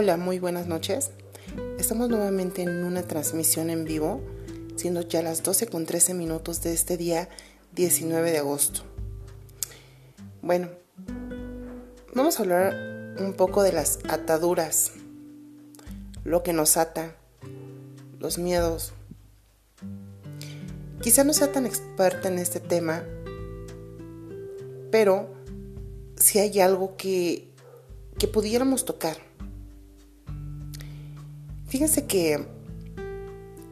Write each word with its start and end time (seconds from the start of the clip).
Hola, 0.00 0.16
muy 0.16 0.38
buenas 0.38 0.68
noches. 0.68 1.10
Estamos 1.76 2.08
nuevamente 2.08 2.62
en 2.62 2.84
una 2.84 3.02
transmisión 3.02 3.68
en 3.68 3.84
vivo, 3.84 4.20
siendo 4.76 5.00
ya 5.02 5.22
las 5.22 5.42
12 5.42 5.66
con 5.66 5.86
13 5.86 6.14
minutos 6.14 6.62
de 6.62 6.72
este 6.72 6.96
día 6.96 7.28
19 7.74 8.30
de 8.30 8.38
agosto. 8.38 8.82
Bueno, 10.40 10.68
vamos 12.14 12.38
a 12.38 12.42
hablar 12.44 13.16
un 13.18 13.32
poco 13.32 13.64
de 13.64 13.72
las 13.72 13.98
ataduras, 14.08 14.92
lo 16.22 16.44
que 16.44 16.52
nos 16.52 16.76
ata, 16.76 17.16
los 18.20 18.38
miedos. 18.38 18.92
Quizá 21.02 21.24
no 21.24 21.32
sea 21.32 21.50
tan 21.50 21.66
experta 21.66 22.28
en 22.28 22.38
este 22.38 22.60
tema, 22.60 23.02
pero 24.92 25.28
si 26.14 26.38
hay 26.38 26.60
algo 26.60 26.96
que, 26.96 27.48
que 28.16 28.28
pudiéramos 28.28 28.84
tocar. 28.84 29.27
Fíjense 31.68 32.06
que 32.06 32.46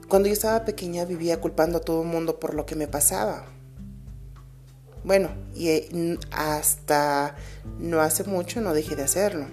cuando 0.09 0.29
yo 0.29 0.35
estaba 0.35 0.65
pequeña 0.65 1.05
vivía 1.05 1.41
culpando 1.41 1.79
a 1.79 1.81
todo 1.81 2.03
el 2.03 2.09
mundo 2.09 2.39
por 2.39 2.55
lo 2.55 2.67
que 2.67 2.77
me 2.77 2.87
pasaba. 2.87 3.47
Bueno, 5.03 5.31
y 5.55 5.69
eh, 5.69 6.19
hasta 6.31 7.37
no 7.79 8.01
hace 8.01 8.25
mucho 8.25 8.61
no 8.61 8.75
dejé 8.75 8.97
de 8.97 9.03
hacerlo. 9.05 9.47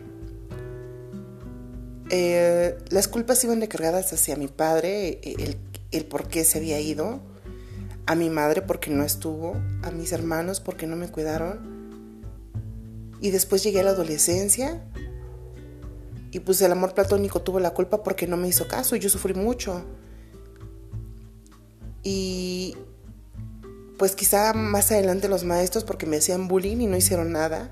Eh, 2.10 2.78
las 2.90 3.08
culpas 3.08 3.44
iban 3.44 3.62
recargadas 3.62 4.12
hacia 4.14 4.36
mi 4.36 4.48
padre, 4.48 5.20
el, 5.24 5.58
el 5.92 6.06
por 6.06 6.28
qué 6.28 6.44
se 6.44 6.58
había 6.58 6.80
ido, 6.80 7.22
a 8.06 8.16
mi 8.16 8.30
madre 8.30 8.62
porque 8.62 8.92
no 8.92 9.04
estuvo, 9.04 9.56
a 9.84 9.92
mis 9.92 10.12
hermanos 10.12 10.60
porque 10.60 10.86
no 10.86 10.96
me 10.96 11.08
cuidaron, 11.08 11.74
y 13.22 13.32
después 13.32 13.64
llegué 13.64 13.80
a 13.80 13.84
la 13.84 13.92
adolescencia 13.92 14.84
y 16.34 16.40
pues 16.40 16.60
el 16.64 16.72
amor 16.72 16.96
platónico 16.96 17.44
tuvo 17.44 17.60
la 17.60 17.76
culpa 17.76 18.02
porque 18.02 18.26
no 18.26 18.38
me 18.38 18.48
hizo 18.48 18.68
caso 18.68 18.96
y 18.96 19.00
yo 19.00 19.08
sufrí 19.08 19.36
mucho. 19.36 19.86
Y 22.02 22.76
pues 24.00 24.16
quizá 24.16 24.52
más 24.54 24.92
adelante 24.92 25.30
los 25.30 25.44
maestros 25.44 25.84
porque 25.84 26.08
me 26.08 26.18
hacían 26.18 26.48
bullying 26.48 26.78
y 26.78 26.88
no 26.88 26.98
hicieron 26.98 27.32
nada. 27.32 27.72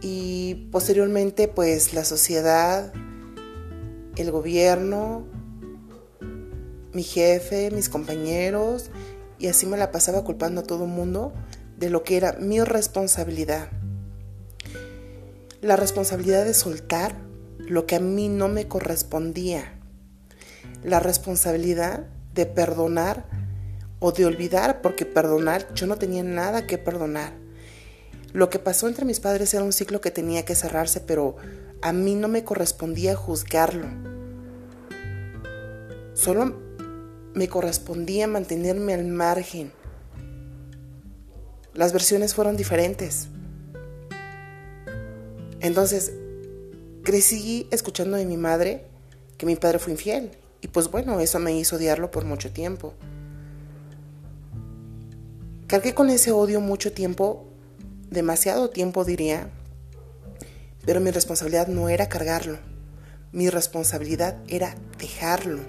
Y 0.00 0.68
posteriormente 0.72 1.48
pues 1.48 1.92
la 1.92 2.02
sociedad, 2.02 2.94
el 4.16 4.30
gobierno, 4.30 5.26
mi 6.94 7.02
jefe, 7.02 7.70
mis 7.72 7.90
compañeros, 7.90 8.90
y 9.38 9.48
así 9.48 9.66
me 9.66 9.76
la 9.76 9.92
pasaba 9.92 10.24
culpando 10.24 10.62
a 10.62 10.64
todo 10.64 10.84
el 10.84 10.90
mundo 10.90 11.34
de 11.76 11.90
lo 11.90 12.04
que 12.04 12.16
era 12.16 12.32
mi 12.40 12.62
responsabilidad. 12.62 13.81
La 15.62 15.76
responsabilidad 15.76 16.44
de 16.44 16.52
soltar 16.52 17.16
lo 17.58 17.86
que 17.86 17.96
a 17.96 18.00
mí 18.00 18.28
no 18.28 18.48
me 18.48 18.68
correspondía. 18.68 19.72
La 20.82 21.00
responsabilidad 21.00 22.04
de 22.34 22.44
perdonar 22.44 23.24
o 23.98 24.12
de 24.12 24.26
olvidar, 24.26 24.82
porque 24.82 25.06
perdonar, 25.06 25.72
yo 25.72 25.86
no 25.86 25.96
tenía 25.96 26.22
nada 26.22 26.66
que 26.66 26.76
perdonar. 26.76 27.32
Lo 28.34 28.50
que 28.50 28.58
pasó 28.58 28.88
entre 28.88 29.06
mis 29.06 29.20
padres 29.20 29.54
era 29.54 29.62
un 29.62 29.72
ciclo 29.72 30.00
que 30.00 30.10
tenía 30.10 30.44
que 30.44 30.54
cerrarse, 30.54 31.00
pero 31.00 31.36
a 31.80 31.94
mí 31.94 32.16
no 32.16 32.28
me 32.28 32.44
correspondía 32.44 33.14
juzgarlo. 33.14 33.86
Solo 36.12 36.60
me 37.32 37.48
correspondía 37.48 38.26
mantenerme 38.26 38.92
al 38.92 39.06
margen 39.06 39.72
las 41.74 41.94
versiones 41.94 42.34
fueron 42.34 42.58
diferentes. 42.58 43.28
Entonces, 45.62 46.12
crecí 47.04 47.68
escuchando 47.70 48.16
de 48.16 48.26
mi 48.26 48.36
madre 48.36 48.84
que 49.38 49.46
mi 49.46 49.54
padre 49.56 49.78
fue 49.78 49.92
infiel. 49.92 50.32
Y 50.60 50.68
pues 50.68 50.90
bueno, 50.90 51.18
eso 51.20 51.38
me 51.38 51.56
hizo 51.56 51.76
odiarlo 51.76 52.10
por 52.10 52.24
mucho 52.24 52.52
tiempo. 52.52 52.94
Cargué 55.68 55.94
con 55.94 56.10
ese 56.10 56.32
odio 56.32 56.60
mucho 56.60 56.92
tiempo, 56.92 57.46
demasiado 58.10 58.70
tiempo 58.70 59.04
diría, 59.04 59.50
pero 60.84 61.00
mi 61.00 61.12
responsabilidad 61.12 61.68
no 61.68 61.88
era 61.88 62.08
cargarlo. 62.08 62.58
Mi 63.30 63.48
responsabilidad 63.48 64.36
era 64.48 64.74
dejarlo. 64.98 65.62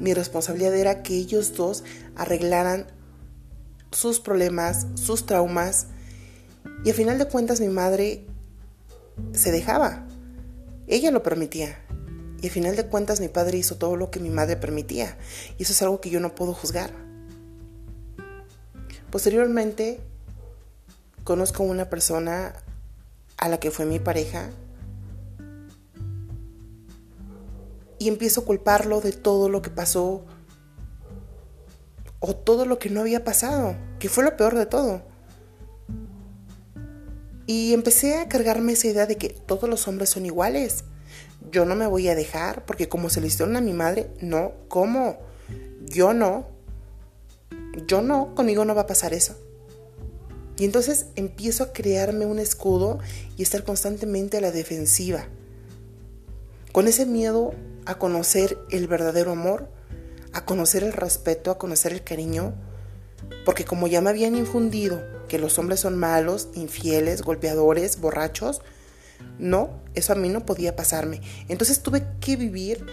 Mi 0.00 0.12
responsabilidad 0.12 0.74
era 0.74 1.02
que 1.02 1.14
ellos 1.14 1.54
dos 1.54 1.84
arreglaran 2.16 2.86
sus 3.92 4.18
problemas, 4.18 4.86
sus 4.94 5.24
traumas. 5.24 5.86
Y 6.84 6.90
al 6.90 6.96
final 6.96 7.18
de 7.18 7.28
cuentas 7.28 7.60
mi 7.60 7.68
madre 7.68 8.26
se 9.32 9.52
dejaba. 9.52 10.06
Ella 10.86 11.10
lo 11.10 11.22
permitía. 11.22 11.84
Y 12.40 12.46
al 12.46 12.52
final 12.52 12.76
de 12.76 12.86
cuentas 12.86 13.20
mi 13.20 13.28
padre 13.28 13.58
hizo 13.58 13.76
todo 13.76 13.96
lo 13.96 14.10
que 14.10 14.20
mi 14.20 14.30
madre 14.30 14.56
permitía. 14.56 15.18
Y 15.58 15.64
eso 15.64 15.72
es 15.72 15.82
algo 15.82 16.00
que 16.00 16.10
yo 16.10 16.20
no 16.20 16.34
puedo 16.34 16.54
juzgar. 16.54 16.90
Posteriormente 19.10 20.00
conozco 21.24 21.62
una 21.62 21.88
persona 21.90 22.54
a 23.36 23.48
la 23.48 23.58
que 23.58 23.70
fue 23.70 23.86
mi 23.86 23.98
pareja 23.98 24.50
y 27.98 28.08
empiezo 28.08 28.42
a 28.42 28.44
culparlo 28.44 29.00
de 29.00 29.12
todo 29.12 29.48
lo 29.48 29.62
que 29.62 29.70
pasó 29.70 30.24
o 32.20 32.34
todo 32.34 32.64
lo 32.64 32.78
que 32.78 32.90
no 32.90 33.00
había 33.00 33.24
pasado, 33.24 33.76
que 33.98 34.08
fue 34.08 34.24
lo 34.24 34.36
peor 34.36 34.56
de 34.56 34.66
todo. 34.66 35.02
Y 37.48 37.72
empecé 37.72 38.18
a 38.18 38.28
cargarme 38.28 38.72
esa 38.72 38.86
idea 38.86 39.06
de 39.06 39.16
que 39.16 39.30
todos 39.30 39.68
los 39.68 39.88
hombres 39.88 40.10
son 40.10 40.24
iguales. 40.24 40.84
Yo 41.50 41.64
no 41.64 41.74
me 41.74 41.88
voy 41.88 42.06
a 42.06 42.14
dejar 42.14 42.64
porque 42.64 42.88
como 42.88 43.10
se 43.10 43.20
le 43.20 43.26
hicieron 43.26 43.56
a 43.56 43.60
mi 43.60 43.72
madre, 43.72 44.08
no, 44.20 44.52
¿cómo? 44.68 45.18
Yo 45.84 46.14
no. 46.14 46.46
Yo 47.88 48.02
no, 48.02 48.36
conmigo 48.36 48.64
no 48.64 48.76
va 48.76 48.82
a 48.82 48.86
pasar 48.86 49.12
eso. 49.14 49.34
Y 50.58 50.64
entonces 50.64 51.06
empiezo 51.16 51.64
a 51.64 51.72
crearme 51.72 52.26
un 52.26 52.38
escudo 52.38 53.00
y 53.36 53.42
estar 53.42 53.64
constantemente 53.64 54.36
a 54.36 54.40
la 54.40 54.52
defensiva. 54.52 55.26
Con 56.70 56.86
ese 56.86 57.06
miedo 57.06 57.54
a 57.86 57.98
conocer 57.98 58.58
el 58.70 58.86
verdadero 58.86 59.32
amor 59.32 59.68
a 60.32 60.44
conocer 60.44 60.84
el 60.84 60.92
respeto, 60.92 61.50
a 61.50 61.58
conocer 61.58 61.92
el 61.92 62.02
cariño, 62.02 62.54
porque 63.44 63.64
como 63.64 63.86
ya 63.86 64.00
me 64.00 64.10
habían 64.10 64.36
infundido 64.36 65.02
que 65.28 65.38
los 65.38 65.58
hombres 65.58 65.80
son 65.80 65.96
malos, 65.96 66.48
infieles, 66.54 67.22
golpeadores, 67.22 68.00
borrachos, 68.00 68.62
no, 69.38 69.70
eso 69.94 70.12
a 70.12 70.16
mí 70.16 70.28
no 70.28 70.46
podía 70.46 70.76
pasarme. 70.76 71.20
Entonces 71.48 71.82
tuve 71.82 72.06
que 72.20 72.36
vivir 72.36 72.86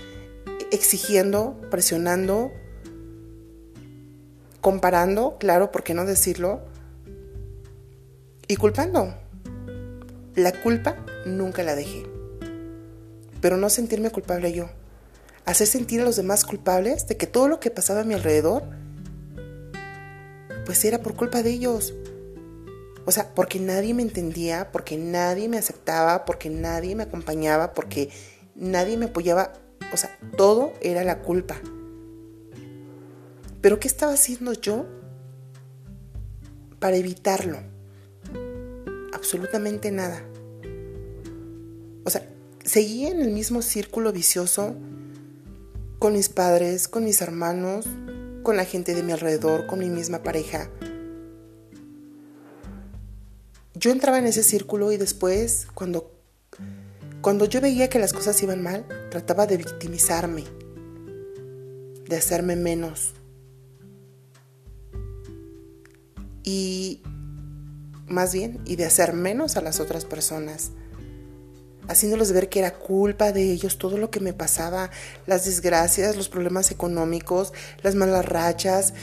exigiendo, 0.72 1.60
presionando, 1.70 2.52
comparando, 4.62 5.38
claro, 5.40 5.72
¿por 5.72 5.84
qué 5.84 5.94
no 5.94 6.06
decirlo? 6.06 6.62
Y 8.48 8.56
culpando. 8.56 9.16
La 10.36 10.52
culpa 10.62 10.98
nunca 11.26 11.64
la 11.64 11.76
dejé. 11.76 12.04
Pero 13.42 13.58
no 13.58 13.70
sentirme 13.70 14.10
culpable 14.10 14.52
yo 14.52 14.70
hacer 15.46 15.68
sentir 15.68 16.02
a 16.02 16.04
los 16.04 16.16
demás 16.16 16.44
culpables 16.44 17.08
de 17.08 17.18
que 17.18 17.28
todo 17.28 17.48
lo 17.48 17.60
que 17.60 17.72
pasaba 17.72 18.02
a 18.02 18.04
mi 18.04 18.14
alrededor, 18.14 18.64
pues 20.66 20.84
era 20.84 21.02
por 21.02 21.16
culpa 21.16 21.44
de 21.44 21.52
ellos. 21.52 21.94
O 23.06 23.12
sea, 23.12 23.34
porque 23.36 23.60
nadie 23.60 23.94
me 23.94 24.02
entendía, 24.02 24.72
porque 24.72 24.98
nadie 24.98 25.48
me 25.48 25.58
aceptaba, 25.58 26.26
porque 26.26 26.50
nadie 26.50 26.96
me 26.96 27.04
acompañaba, 27.04 27.74
porque 27.74 28.10
nadie 28.56 28.98
me 28.98 29.06
apoyaba. 29.06 29.54
O 29.94 29.98
sea, 29.98 30.18
todo 30.36 30.74
era 30.82 31.04
la 31.04 31.22
culpa. 31.22 31.56
Pero 33.62 33.80
¿qué 33.80 33.88
estaba 33.88 34.14
haciendo 34.14 34.54
yo 34.54 34.86
para 36.80 36.98
evitarlo? 36.98 37.60
Absolutamente 39.14 39.92
nada. 39.92 40.24
O 42.04 42.10
sea, 42.10 42.28
seguía 42.64 43.10
en 43.10 43.22
el 43.22 43.32
mismo 43.32 43.62
círculo 43.62 44.12
vicioso 44.12 44.76
con 46.00 46.14
mis 46.14 46.30
padres, 46.30 46.88
con 46.88 47.06
mis 47.06 47.22
hermanos, 47.22 47.86
con 48.46 48.56
la 48.56 48.64
gente 48.64 48.96
de 48.96 49.04
mi 49.04 49.12
alrededor, 49.12 49.66
con 49.66 49.80
mi 49.80 49.90
misma 49.90 50.24
pareja. 50.24 50.70
Yo 53.74 53.92
entraba 53.92 54.20
en 54.20 54.28
ese 54.28 54.44
círculo 54.44 54.94
y 54.94 54.98
después, 54.98 55.68
cuando, 55.74 56.14
cuando 57.20 57.44
yo 57.44 57.60
veía 57.60 57.90
que 57.90 58.00
las 58.00 58.14
cosas 58.14 58.42
iban 58.42 58.64
mal, 58.64 58.86
trataba 59.12 59.48
de 59.48 59.58
victimizarme, 59.58 60.46
de 62.08 62.16
hacerme 62.16 62.56
menos. 62.56 63.16
Y 66.44 67.02
más 68.08 68.34
bien, 68.34 68.62
y 68.66 68.78
de 68.78 68.86
hacer 68.86 69.14
menos 69.14 69.58
a 69.58 69.62
las 69.62 69.82
otras 69.82 70.06
personas 70.06 70.72
haciéndoles 71.88 72.32
ver 72.32 72.50
que 72.50 72.60
era 72.60 72.74
culpa 72.74 73.32
de 73.32 73.52
ellos 73.52 73.78
todo 73.78 73.98
lo 73.98 74.10
que 74.10 74.20
me 74.20 74.34
pasaba, 74.34 74.90
las 75.26 75.46
desgracias, 75.46 76.16
los 76.16 76.30
problemas 76.30 76.72
económicos, 76.72 77.54
las 77.84 77.96
malas 77.96 78.26
rachas, 78.26 78.94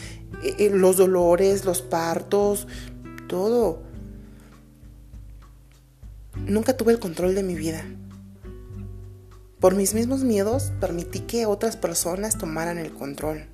eh, 0.42 0.54
eh, 0.58 0.70
los 0.70 0.96
dolores, 0.96 1.64
los 1.64 1.82
partos, 1.82 2.66
todo. 3.28 3.82
Nunca 6.46 6.76
tuve 6.76 6.92
el 6.92 6.98
control 6.98 7.34
de 7.34 7.42
mi 7.42 7.54
vida. 7.54 7.84
Por 9.60 9.76
mis 9.76 9.94
mismos 9.94 10.24
miedos 10.24 10.72
permití 10.80 11.20
que 11.20 11.46
otras 11.46 11.76
personas 11.76 12.36
tomaran 12.36 12.78
el 12.78 12.92
control. 12.92 13.46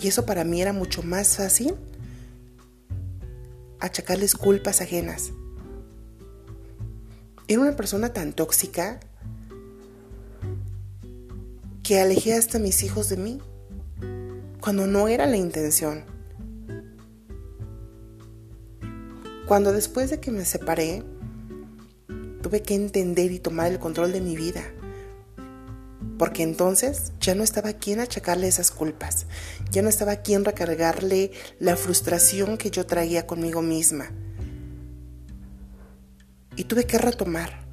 Y 0.00 0.08
eso 0.08 0.26
para 0.26 0.44
mí 0.44 0.60
era 0.60 0.72
mucho 0.72 1.02
más 1.02 1.36
fácil 1.36 1.76
achacarles 3.78 4.34
culpas 4.34 4.80
ajenas. 4.80 5.32
Era 7.50 7.62
una 7.62 7.74
persona 7.74 8.12
tan 8.12 8.32
tóxica 8.32 9.00
que 11.82 11.98
alejé 11.98 12.34
hasta 12.34 12.60
mis 12.60 12.84
hijos 12.84 13.08
de 13.08 13.16
mí, 13.16 13.40
cuando 14.60 14.86
no 14.86 15.08
era 15.08 15.26
la 15.26 15.36
intención. 15.36 16.04
Cuando 19.48 19.72
después 19.72 20.10
de 20.10 20.20
que 20.20 20.30
me 20.30 20.44
separé, 20.44 21.02
tuve 22.40 22.62
que 22.62 22.76
entender 22.76 23.32
y 23.32 23.40
tomar 23.40 23.72
el 23.72 23.80
control 23.80 24.12
de 24.12 24.20
mi 24.20 24.36
vida, 24.36 24.62
porque 26.20 26.44
entonces 26.44 27.10
ya 27.18 27.34
no 27.34 27.42
estaba 27.42 27.72
quien 27.72 27.98
achacarle 27.98 28.46
esas 28.46 28.70
culpas, 28.70 29.26
ya 29.72 29.82
no 29.82 29.88
estaba 29.88 30.14
quien 30.22 30.44
recargarle 30.44 31.32
la 31.58 31.76
frustración 31.76 32.58
que 32.58 32.70
yo 32.70 32.86
traía 32.86 33.26
conmigo 33.26 33.60
misma. 33.60 34.12
Y 36.56 36.64
tuve 36.64 36.84
que 36.84 36.98
retomar 36.98 37.64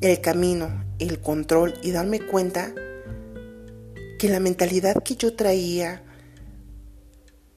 el 0.00 0.20
camino, 0.20 0.84
el 0.98 1.20
control 1.20 1.74
y 1.82 1.90
darme 1.90 2.20
cuenta 2.20 2.72
que 4.18 4.28
la 4.28 4.40
mentalidad 4.40 5.02
que 5.02 5.16
yo 5.16 5.34
traía, 5.34 6.02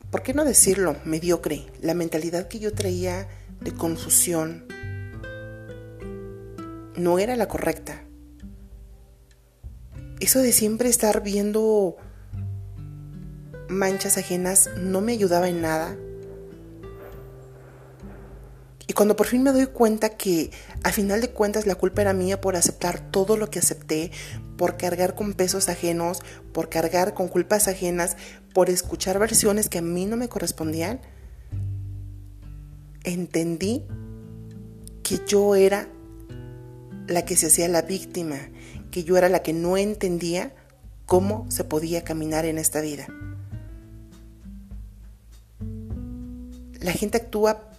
¿por 0.10 0.24
qué 0.24 0.34
no 0.34 0.46
decirlo? 0.46 0.96
Mediocre, 1.06 1.66
la 1.82 1.94
mentalidad 1.94 2.48
que 2.48 2.60
yo 2.60 2.74
traía 2.74 3.28
de 3.62 3.74
confusión 3.74 4.66
no 6.96 7.20
era 7.20 7.36
la 7.36 7.48
correcta. 7.48 8.04
Eso 10.20 10.40
de 10.40 10.52
siempre 10.52 10.90
estar 10.90 11.24
viendo 11.24 11.98
manchas 13.70 14.18
ajenas 14.18 14.70
no 14.78 15.02
me 15.02 15.14
ayudaba 15.14 15.50
en 15.50 15.62
nada. 15.62 15.98
Y 18.92 18.94
cuando 18.94 19.16
por 19.16 19.28
fin 19.28 19.42
me 19.42 19.54
doy 19.54 19.68
cuenta 19.68 20.10
que 20.10 20.52
a 20.84 20.92
final 20.92 21.22
de 21.22 21.30
cuentas 21.30 21.66
la 21.66 21.76
culpa 21.76 22.02
era 22.02 22.12
mía 22.12 22.42
por 22.42 22.58
aceptar 22.58 23.00
todo 23.00 23.38
lo 23.38 23.50
que 23.50 23.60
acepté, 23.60 24.12
por 24.58 24.76
cargar 24.76 25.16
con 25.16 25.32
pesos 25.34 25.70
ajenos, 25.70 26.20
por 26.52 26.68
cargar 26.68 27.14
con 27.14 27.30
culpas 27.30 27.70
ajenas, 27.70 28.18
por 28.54 28.70
escuchar 28.70 29.18
versiones 29.18 29.70
que 29.70 29.78
a 29.78 29.82
mí 29.82 30.06
no 30.08 30.18
me 30.18 30.28
correspondían, 30.28 31.00
entendí 33.06 33.86
que 35.04 35.22
yo 35.26 35.56
era 35.56 35.88
la 37.08 37.24
que 37.24 37.38
se 37.38 37.48
hacía 37.48 37.70
la 37.70 37.84
víctima, 37.84 38.40
que 38.92 39.06
yo 39.06 39.16
era 39.16 39.30
la 39.30 39.42
que 39.42 39.54
no 39.54 39.78
entendía 39.78 40.54
cómo 41.06 41.50
se 41.50 41.64
podía 41.64 42.04
caminar 42.04 42.44
en 42.44 42.58
esta 42.58 42.82
vida. 42.82 43.08
La 46.82 46.92
gente 46.92 47.20
actúa 47.20 47.71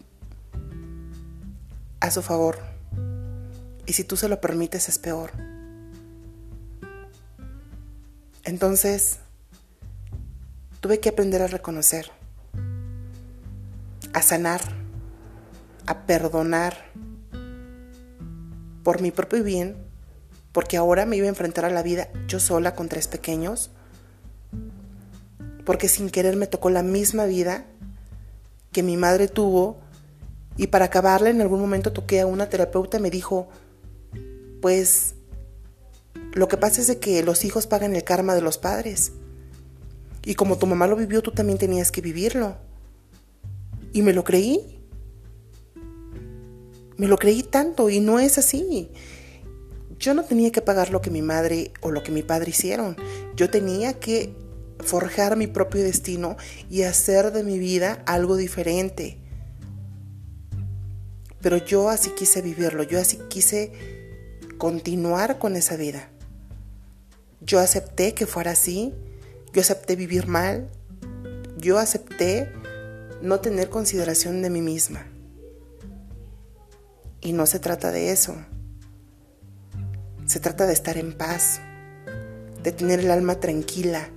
a 2.03 2.11
su 2.11 2.21
favor. 2.21 2.59
Y 3.87 3.93
si 3.93 4.03
tú 4.03 4.17
se 4.17 4.29
lo 4.29 4.41
permites 4.41 4.89
es 4.89 4.99
peor. 4.99 5.31
Entonces, 8.43 9.19
tuve 10.81 10.99
que 10.99 11.11
aprender 11.11 11.43
a 11.43 11.47
reconocer, 11.47 12.11
a 14.13 14.21
sanar, 14.21 14.61
a 15.87 16.01
perdonar 16.07 16.77
por 18.83 19.01
mi 19.01 19.13
propio 19.13 19.45
bien, 19.45 19.77
porque 20.51 20.77
ahora 20.77 21.07
me 21.07 21.17
iba 21.17 21.27
a 21.27 21.29
enfrentar 21.29 21.65
a 21.65 21.71
la 21.71 21.85
vida 21.85 22.09
yo 22.27 22.41
sola 22.41 22.75
con 22.75 22.89
tres 22.89 23.07
pequeños, 23.07 23.71
porque 25.65 25.89
sin 25.89 26.11
querer 26.11 26.35
me 26.35 26.49
tocó 26.49 26.69
la 26.69 26.83
misma 26.83 27.27
vida 27.27 27.65
que 28.73 28.83
mi 28.83 28.97
madre 28.97 29.29
tuvo 29.29 29.82
y 30.57 30.67
para 30.67 30.87
acabarla, 30.87 31.31
en 31.31 31.41
algún 31.41 31.61
momento 31.61 31.93
toqué 31.93 32.21
a 32.21 32.27
una 32.27 32.49
terapeuta 32.49 32.99
y 32.99 33.01
me 33.01 33.11
dijo, 33.11 33.49
pues 34.61 35.15
lo 36.35 36.49
que 36.49 36.57
pasa 36.57 36.81
es 36.81 36.87
de 36.87 36.99
que 36.99 37.23
los 37.23 37.45
hijos 37.45 37.67
pagan 37.67 37.95
el 37.97 38.05
karma 38.05 38.35
de 38.35 38.43
los 38.43 38.59
padres. 38.59 39.13
Y 40.25 40.35
como 40.35 40.59
tu 40.59 40.67
mamá 40.67 40.87
lo 40.87 40.97
vivió, 40.97 41.23
tú 41.23 41.33
también 41.33 41.59
tenías 41.59 41.91
que 41.91 42.01
vivirlo. 42.01 42.57
Y 43.93 44.03
me 44.03 44.13
lo 44.13 44.25
creí. 44.25 44.79
Me 46.97 47.09
lo 47.09 47.19
creí 47.19 47.43
tanto 47.43 47.91
y 47.91 48.01
no 48.01 48.21
es 48.21 48.39
así. 48.39 48.91
Yo 49.99 50.15
no 50.15 50.25
tenía 50.25 50.53
que 50.53 50.63
pagar 50.63 50.91
lo 50.91 51.01
que 51.01 51.11
mi 51.11 51.23
madre 51.23 51.73
o 51.81 51.91
lo 51.91 52.03
que 52.03 52.13
mi 52.13 52.23
padre 52.23 52.51
hicieron. 52.51 52.97
Yo 53.37 53.51
tenía 53.51 53.99
que 53.99 54.35
forjar 54.79 55.37
mi 55.37 55.47
propio 55.47 55.83
destino 55.83 56.37
y 56.71 56.83
hacer 56.83 57.33
de 57.33 57.43
mi 57.43 57.59
vida 57.59 58.03
algo 58.07 58.37
diferente. 58.37 59.22
Pero 61.43 61.57
yo 61.57 61.89
así 61.89 62.11
quise 62.11 62.41
vivirlo, 62.41 62.85
yo 62.85 63.01
así 63.01 63.19
quise 63.29 63.73
continuar 64.59 65.39
con 65.39 65.57
esa 65.57 65.77
vida. 65.77 66.09
Yo 67.41 67.59
acepté 67.59 68.15
que 68.15 68.27
fuera 68.27 68.53
así, 68.53 68.95
yo 69.53 69.61
acepté 69.61 69.97
vivir 69.97 70.29
mal, 70.29 70.71
yo 71.59 71.79
acepté 71.79 72.49
no 73.21 73.41
tener 73.41 73.69
consideración 73.69 74.41
de 74.43 74.51
mí 74.51 74.63
misma. 74.63 75.07
Y 77.21 77.33
no 77.33 77.47
se 77.47 77.59
trata 77.59 77.91
de 77.91 78.13
eso. 78.13 78.37
Se 80.27 80.39
trata 80.41 80.67
de 80.67 80.73
estar 80.73 80.97
en 80.97 81.13
paz, 81.13 81.61
de 82.63 82.71
tener 82.73 83.01
el 83.01 83.11
alma 83.11 83.41
tranquila, 83.41 84.09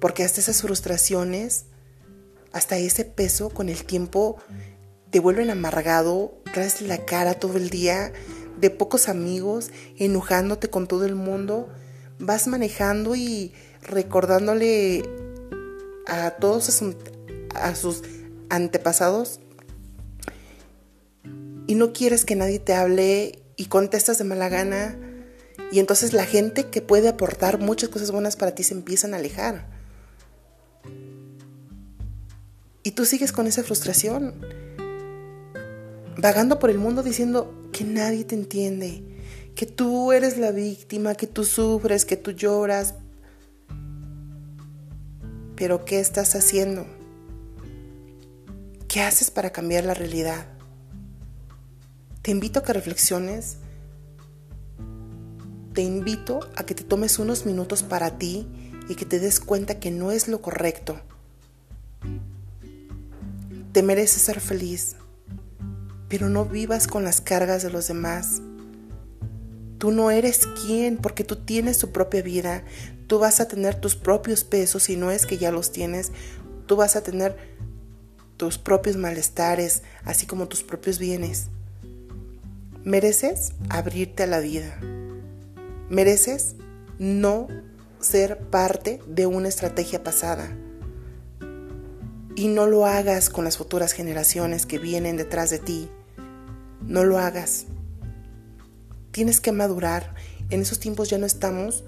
porque 0.00 0.24
hasta 0.24 0.40
esas 0.40 0.62
frustraciones, 0.62 1.66
hasta 2.52 2.76
ese 2.76 3.04
peso 3.04 3.50
con 3.50 3.68
el 3.68 3.84
tiempo 3.84 4.36
te 5.10 5.20
vuelven 5.20 5.50
amargado, 5.50 6.34
traes 6.52 6.82
la 6.82 7.04
cara 7.04 7.34
todo 7.34 7.56
el 7.56 7.70
día, 7.70 8.12
de 8.60 8.70
pocos 8.70 9.08
amigos, 9.08 9.70
enojándote 9.96 10.68
con 10.68 10.86
todo 10.86 11.04
el 11.04 11.14
mundo, 11.14 11.68
vas 12.18 12.46
manejando 12.46 13.16
y 13.16 13.52
recordándole 13.82 15.02
a 16.06 16.32
todos 16.32 16.82
a 17.54 17.74
sus 17.74 18.02
antepasados 18.50 19.40
y 21.66 21.74
no 21.76 21.92
quieres 21.92 22.24
que 22.24 22.36
nadie 22.36 22.58
te 22.58 22.74
hable 22.74 23.42
y 23.56 23.66
contestas 23.66 24.18
de 24.18 24.24
mala 24.24 24.48
gana 24.48 24.98
y 25.72 25.78
entonces 25.78 26.12
la 26.12 26.24
gente 26.24 26.64
que 26.64 26.82
puede 26.82 27.08
aportar 27.08 27.58
muchas 27.58 27.88
cosas 27.88 28.10
buenas 28.10 28.36
para 28.36 28.54
ti 28.54 28.64
se 28.64 28.74
empiezan 28.74 29.14
a 29.14 29.18
alejar. 29.18 29.68
Y 32.82 32.92
tú 32.92 33.04
sigues 33.04 33.30
con 33.30 33.46
esa 33.46 33.62
frustración 33.62 34.34
vagando 36.20 36.58
por 36.58 36.70
el 36.70 36.78
mundo 36.78 37.02
diciendo 37.02 37.68
que 37.72 37.84
nadie 37.84 38.24
te 38.24 38.34
entiende, 38.34 39.02
que 39.54 39.66
tú 39.66 40.12
eres 40.12 40.38
la 40.38 40.50
víctima, 40.50 41.14
que 41.14 41.26
tú 41.26 41.44
sufres, 41.44 42.04
que 42.04 42.16
tú 42.16 42.32
lloras. 42.32 42.94
Pero 45.56 45.84
¿qué 45.84 46.00
estás 46.00 46.34
haciendo? 46.34 46.86
¿Qué 48.88 49.02
haces 49.02 49.30
para 49.30 49.50
cambiar 49.50 49.84
la 49.84 49.94
realidad? 49.94 50.46
Te 52.22 52.30
invito 52.30 52.60
a 52.60 52.62
que 52.64 52.72
reflexiones. 52.72 53.58
Te 55.74 55.82
invito 55.82 56.40
a 56.56 56.64
que 56.64 56.74
te 56.74 56.82
tomes 56.82 57.18
unos 57.18 57.46
minutos 57.46 57.82
para 57.82 58.18
ti 58.18 58.48
y 58.88 58.96
que 58.96 59.04
te 59.04 59.20
des 59.20 59.38
cuenta 59.38 59.78
que 59.78 59.90
no 59.90 60.10
es 60.10 60.26
lo 60.28 60.42
correcto. 60.42 61.00
Te 63.72 63.82
mereces 63.82 64.22
ser 64.22 64.40
feliz 64.40 64.96
pero 66.10 66.28
no 66.28 66.44
vivas 66.44 66.88
con 66.88 67.04
las 67.04 67.20
cargas 67.20 67.62
de 67.62 67.70
los 67.70 67.86
demás. 67.86 68.42
Tú 69.78 69.92
no 69.92 70.10
eres 70.10 70.46
quien 70.46 70.98
porque 70.98 71.24
tú 71.24 71.36
tienes 71.36 71.78
tu 71.78 71.92
propia 71.92 72.20
vida. 72.20 72.64
Tú 73.06 73.20
vas 73.20 73.40
a 73.40 73.46
tener 73.46 73.76
tus 73.76 73.94
propios 73.94 74.44
pesos 74.44 74.82
si 74.82 74.96
no 74.96 75.12
es 75.12 75.24
que 75.24 75.38
ya 75.38 75.52
los 75.52 75.70
tienes. 75.70 76.10
Tú 76.66 76.76
vas 76.76 76.96
a 76.96 77.02
tener 77.02 77.36
tus 78.36 78.58
propios 78.58 78.96
malestares, 78.96 79.82
así 80.04 80.26
como 80.26 80.48
tus 80.48 80.64
propios 80.64 80.98
bienes. 80.98 81.46
Mereces 82.82 83.52
abrirte 83.68 84.24
a 84.24 84.26
la 84.26 84.40
vida. 84.40 84.78
Mereces 85.88 86.56
no 86.98 87.46
ser 88.00 88.38
parte 88.38 89.00
de 89.06 89.26
una 89.26 89.48
estrategia 89.48 90.02
pasada. 90.02 90.50
Y 92.34 92.48
no 92.48 92.66
lo 92.66 92.84
hagas 92.84 93.30
con 93.30 93.44
las 93.44 93.58
futuras 93.58 93.92
generaciones 93.92 94.66
que 94.66 94.78
vienen 94.78 95.16
detrás 95.16 95.50
de 95.50 95.58
ti. 95.60 95.88
No 96.86 97.04
lo 97.04 97.18
hagas. 97.18 97.66
Tienes 99.10 99.40
que 99.40 99.52
madurar. 99.52 100.14
En 100.50 100.62
esos 100.62 100.80
tiempos 100.80 101.10
ya 101.10 101.18
no 101.18 101.26
estamos 101.26 101.84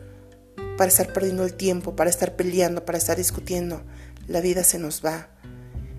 para 0.76 0.88
estar 0.88 1.12
perdiendo 1.12 1.44
el 1.44 1.54
tiempo, 1.54 1.96
para 1.96 2.10
estar 2.10 2.36
peleando, 2.36 2.84
para 2.84 2.98
estar 2.98 3.16
discutiendo. 3.16 3.82
La 4.26 4.40
vida 4.40 4.64
se 4.64 4.78
nos 4.78 5.04
va. 5.04 5.28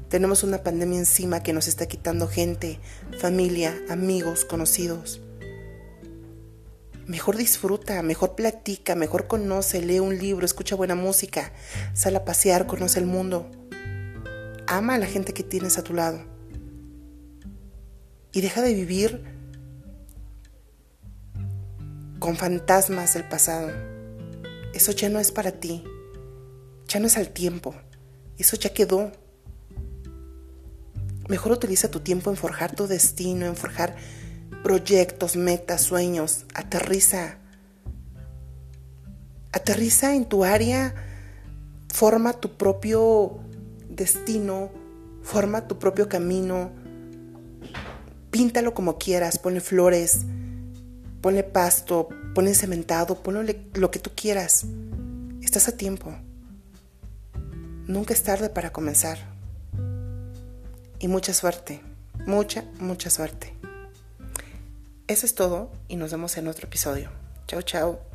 Tenemos 0.10 0.44
una 0.44 0.64
pandemia 0.64 1.00
encima 1.00 1.42
que 1.42 1.54
nos 1.54 1.68
está 1.68 1.88
quitando 1.88 2.28
gente, 2.28 2.80
familia, 3.20 3.76
amigos, 3.90 4.46
conocidos. 4.46 5.22
Mejor 7.08 7.36
disfruta, 7.36 8.02
mejor 8.02 8.36
platica, 8.36 8.96
mejor 8.96 9.28
conoce, 9.28 9.82
lee 9.82 10.00
un 10.00 10.18
libro, 10.18 10.46
escucha 10.46 10.76
buena 10.76 10.96
música, 10.96 11.52
sal 11.94 12.16
a 12.16 12.24
pasear, 12.24 12.66
conoce 12.66 13.00
el 13.00 13.08
mundo. 13.08 13.50
Ama 14.68 14.96
a 14.96 14.98
la 15.00 15.08
gente 15.08 15.34
que 15.34 15.44
tienes 15.44 15.78
a 15.78 15.84
tu 15.84 15.94
lado. 15.94 16.33
Y 18.34 18.42
deja 18.42 18.62
de 18.64 18.74
vivir 18.74 19.24
con 22.18 22.36
fantasmas 22.36 23.14
del 23.14 23.28
pasado. 23.30 23.72
Eso 24.74 24.92
ya 24.92 25.08
no 25.10 25.20
es 25.20 25.32
para 25.32 25.52
ti. 25.52 25.84
Ya 26.88 27.00
no 27.00 27.06
es 27.06 27.16
al 27.18 27.30
tiempo. 27.30 27.76
Eso 28.40 28.58
ya 28.58 28.74
quedó. 28.74 29.12
Mejor 31.30 31.52
utiliza 31.52 31.92
tu 31.92 32.00
tiempo 32.00 32.32
en 32.32 32.36
forjar 32.36 32.76
tu 32.76 32.88
destino, 32.88 33.46
en 33.46 33.56
forjar 33.56 33.96
proyectos, 34.64 35.36
metas, 35.36 35.82
sueños. 35.82 36.46
Aterriza. 36.56 37.38
Aterriza 39.52 40.16
en 40.16 40.26
tu 40.26 40.44
área. 40.44 40.96
Forma 41.94 42.34
tu 42.34 42.58
propio 42.58 43.40
destino. 43.90 44.72
Forma 45.22 45.68
tu 45.68 45.78
propio 45.78 46.10
camino. 46.10 46.72
Píntalo 48.34 48.74
como 48.74 48.98
quieras. 48.98 49.38
Ponle 49.38 49.62
flores. 49.62 50.22
Ponle 51.22 51.44
pasto. 51.44 52.10
Ponle 52.34 52.56
cementado. 52.56 53.22
Ponle 53.22 53.68
lo 53.76 53.92
que 53.92 54.00
tú 54.00 54.10
quieras. 54.16 54.66
Estás 55.44 55.68
a 55.68 55.78
tiempo. 55.78 56.16
Nunca 57.86 58.16
es 58.16 58.24
tarde 58.24 58.50
para 58.50 58.72
comenzar. 58.72 59.20
Y 60.98 61.08
mucha 61.08 61.32
suerte. 61.32 61.82
Mucha, 62.26 62.64
mucha 62.80 63.12
suerte. 63.12 63.54
Eso 65.06 65.28
es 65.28 65.36
todo 65.36 65.72
y 65.88 65.96
nos 65.98 66.10
vemos 66.10 66.36
en 66.38 66.48
otro 66.48 66.66
episodio. 66.66 67.12
Chao, 67.46 67.62
chao. 67.62 68.13